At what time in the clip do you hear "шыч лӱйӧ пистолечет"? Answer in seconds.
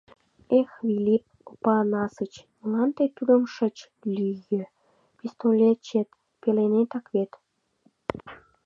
3.55-6.09